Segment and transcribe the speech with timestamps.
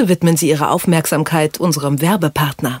[0.00, 2.80] Bitte widmen Sie Ihre Aufmerksamkeit unserem Werbepartner.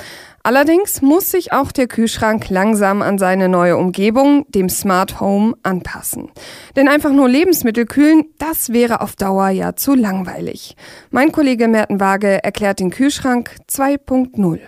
[0.46, 6.30] Allerdings muss sich auch der Kühlschrank langsam an seine neue Umgebung, dem Smart Home, anpassen.
[6.76, 10.76] Denn einfach nur Lebensmittel kühlen, das wäre auf Dauer ja zu langweilig.
[11.10, 14.60] Mein Kollege Merten Waage erklärt den Kühlschrank 2.0.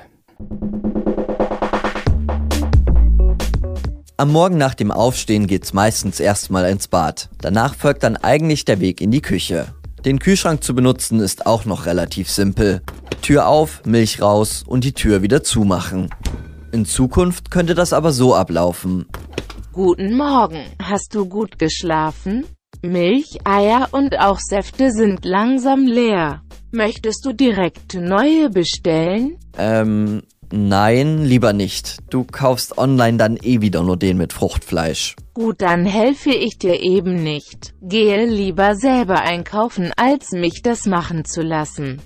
[4.16, 7.28] Am Morgen nach dem Aufstehen geht's meistens erstmal ins Bad.
[7.40, 9.68] Danach folgt dann eigentlich der Weg in die Küche.
[10.04, 12.82] Den Kühlschrank zu benutzen ist auch noch relativ simpel.
[13.22, 16.10] Tür auf, Milch raus und die Tür wieder zumachen.
[16.72, 19.06] In Zukunft könnte das aber so ablaufen.
[19.72, 20.64] Guten Morgen.
[20.82, 22.46] Hast du gut geschlafen?
[22.82, 26.42] Milch, Eier und auch Säfte sind langsam leer.
[26.70, 29.38] Möchtest du direkt neue bestellen?
[29.56, 31.98] Ähm, nein, lieber nicht.
[32.10, 35.16] Du kaufst online dann eh wieder nur den mit Fruchtfleisch.
[35.34, 37.74] Gut, dann helfe ich dir eben nicht.
[37.80, 42.00] Gehe lieber selber einkaufen, als mich das machen zu lassen.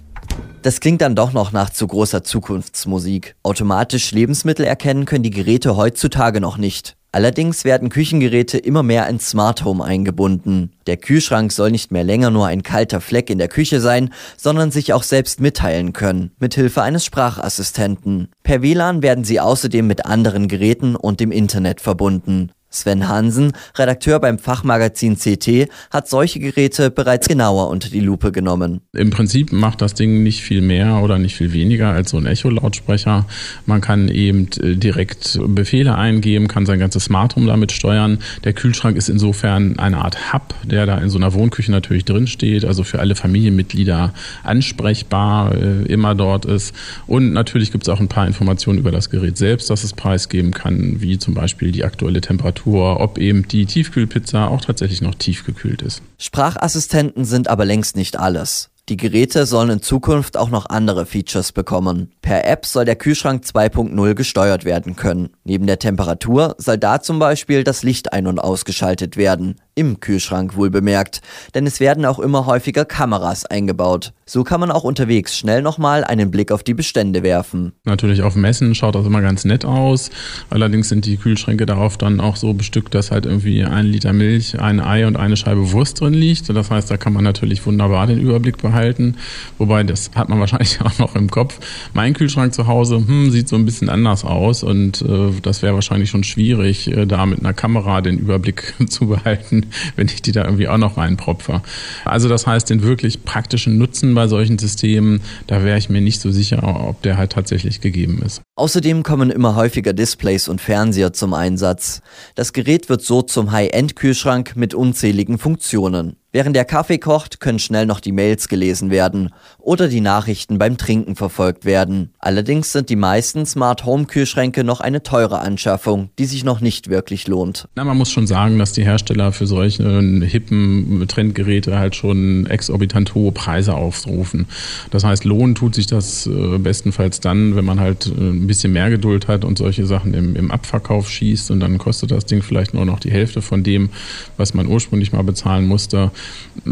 [0.62, 3.34] Das klingt dann doch noch nach zu großer Zukunftsmusik.
[3.42, 6.96] Automatisch Lebensmittel erkennen können die Geräte heutzutage noch nicht.
[7.14, 10.72] Allerdings werden Küchengeräte immer mehr ins Smart Home eingebunden.
[10.86, 14.08] Der Kühlschrank soll nicht mehr länger nur ein kalter Fleck in der Küche sein,
[14.38, 18.28] sondern sich auch selbst mitteilen können, mithilfe eines Sprachassistenten.
[18.42, 22.50] Per WLAN werden sie außerdem mit anderen Geräten und dem Internet verbunden.
[22.74, 28.80] Sven Hansen, Redakteur beim Fachmagazin CT, hat solche Geräte bereits genauer unter die Lupe genommen.
[28.94, 32.26] Im Prinzip macht das Ding nicht viel mehr oder nicht viel weniger als so ein
[32.26, 33.26] Echo-Lautsprecher.
[33.66, 38.18] Man kann eben äh, direkt Befehle eingeben, kann sein ganzes Smart Home damit steuern.
[38.44, 42.26] Der Kühlschrank ist insofern eine Art Hub, der da in so einer Wohnküche natürlich drin
[42.26, 46.74] steht, also für alle Familienmitglieder ansprechbar, äh, immer dort ist.
[47.06, 50.52] Und natürlich gibt es auch ein paar Informationen über das Gerät selbst, das es preisgeben
[50.52, 55.14] kann, wie zum Beispiel die aktuelle Temperatur Temperatur, ob eben die Tiefkühlpizza auch tatsächlich noch
[55.14, 56.02] tiefgekühlt ist.
[56.18, 58.70] Sprachassistenten sind aber längst nicht alles.
[58.88, 62.10] Die Geräte sollen in Zukunft auch noch andere Features bekommen.
[62.20, 65.30] Per App soll der Kühlschrank 2.0 gesteuert werden können.
[65.44, 69.54] Neben der Temperatur soll da zum Beispiel das Licht ein- und ausgeschaltet werden.
[69.74, 71.22] Im Kühlschrank wohl bemerkt,
[71.54, 74.12] denn es werden auch immer häufiger Kameras eingebaut.
[74.26, 77.72] So kann man auch unterwegs schnell nochmal einen Blick auf die Bestände werfen.
[77.84, 80.10] Natürlich auf Messen schaut das immer ganz nett aus.
[80.50, 84.60] Allerdings sind die Kühlschränke darauf dann auch so bestückt, dass halt irgendwie ein Liter Milch,
[84.60, 86.50] ein Ei und eine Scheibe Wurst drin liegt.
[86.50, 89.16] Das heißt, da kann man natürlich wunderbar den Überblick behalten.
[89.56, 91.58] Wobei, das hat man wahrscheinlich auch noch im Kopf.
[91.94, 95.74] Mein Kühlschrank zu Hause hm, sieht so ein bisschen anders aus und äh, das wäre
[95.74, 99.61] wahrscheinlich schon schwierig, äh, da mit einer Kamera den Überblick zu behalten
[99.96, 101.62] wenn ich die da irgendwie auch noch reinpropfe.
[102.04, 106.20] Also das heißt, den wirklich praktischen Nutzen bei solchen Systemen, da wäre ich mir nicht
[106.20, 108.42] so sicher, ob der halt tatsächlich gegeben ist.
[108.56, 112.02] Außerdem kommen immer häufiger Displays und Fernseher zum Einsatz.
[112.34, 116.16] Das Gerät wird so zum High-End-Kühlschrank mit unzähligen Funktionen.
[116.34, 120.78] Während der Kaffee kocht, können schnell noch die Mails gelesen werden oder die Nachrichten beim
[120.78, 122.08] Trinken verfolgt werden.
[122.18, 126.88] Allerdings sind die meisten Smart Home Kühlschränke noch eine teure Anschaffung, die sich noch nicht
[126.88, 127.68] wirklich lohnt.
[127.74, 133.14] Na, man muss schon sagen, dass die Hersteller für solche hippen Trendgeräte halt schon exorbitant
[133.14, 134.46] hohe Preise aufrufen.
[134.90, 138.72] Das heißt, lohnen tut sich das äh, bestenfalls dann, wenn man halt äh, ein bisschen
[138.72, 142.40] mehr Geduld hat und solche Sachen im, im Abverkauf schießt und dann kostet das Ding
[142.40, 143.90] vielleicht nur noch die Hälfte von dem,
[144.38, 146.10] was man ursprünglich mal bezahlen musste.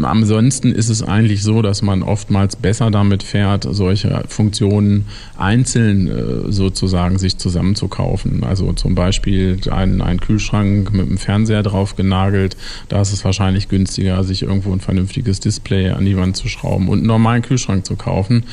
[0.01, 5.05] Ansonsten ist es eigentlich so, dass man oftmals besser damit fährt, solche Funktionen
[5.37, 8.43] einzeln äh, sozusagen sich zusammenzukaufen.
[8.43, 12.57] Also zum Beispiel einen, einen Kühlschrank mit einem Fernseher drauf genagelt.
[12.89, 16.87] Da ist es wahrscheinlich günstiger, sich irgendwo ein vernünftiges Display an die Wand zu schrauben
[16.87, 18.43] und einen normalen Kühlschrank zu kaufen,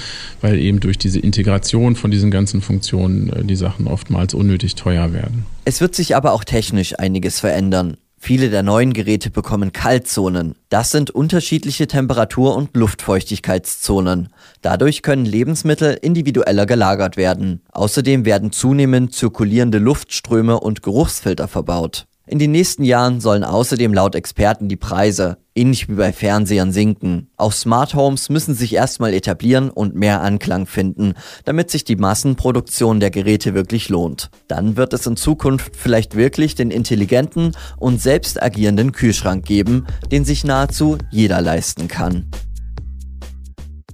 [0.40, 5.12] weil eben durch diese Integration von diesen ganzen Funktionen äh, die Sachen oftmals unnötig teuer
[5.12, 5.44] werden.
[5.64, 7.98] Es wird sich aber auch technisch einiges verändern.
[8.20, 10.56] Viele der neuen Geräte bekommen Kaltzonen.
[10.70, 14.28] Das sind unterschiedliche Temperatur- und Luftfeuchtigkeitszonen.
[14.60, 17.62] Dadurch können Lebensmittel individueller gelagert werden.
[17.70, 22.06] Außerdem werden zunehmend zirkulierende Luftströme und Geruchsfilter verbaut.
[22.28, 27.30] In den nächsten Jahren sollen außerdem laut Experten die Preise, ähnlich wie bei Fernsehern, sinken.
[27.38, 31.14] Auch Smart Homes müssen sich erstmal etablieren und mehr Anklang finden,
[31.46, 34.28] damit sich die Massenproduktion der Geräte wirklich lohnt.
[34.46, 40.26] Dann wird es in Zukunft vielleicht wirklich den intelligenten und selbst agierenden Kühlschrank geben, den
[40.26, 42.30] sich nahezu jeder leisten kann.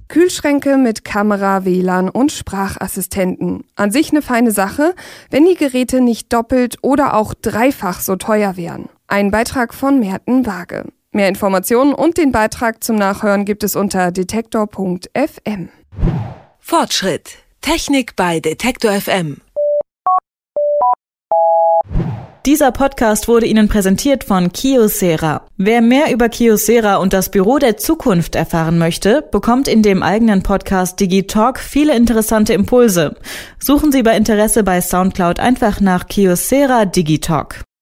[0.07, 3.63] Kühlschränke mit Kamera, WLAN und Sprachassistenten.
[3.75, 4.95] An sich eine feine Sache,
[5.29, 8.89] wenn die Geräte nicht doppelt oder auch dreifach so teuer wären.
[9.07, 10.85] Ein Beitrag von Merten Waage.
[11.11, 15.69] Mehr Informationen und den Beitrag zum Nachhören gibt es unter detektor.fm.
[16.59, 17.37] Fortschritt.
[17.61, 19.41] Technik bei Detektor FM.
[22.45, 25.47] Dieser Podcast wurde Ihnen präsentiert von Kiosera.
[25.57, 30.43] Wer mehr über Kiosera und das Büro der Zukunft erfahren möchte, bekommt in dem eigenen
[30.43, 33.15] Podcast Digitalk viele interessante Impulse.
[33.57, 37.64] Suchen Sie bei Interesse bei Soundcloud einfach nach Kiosera Digitalk.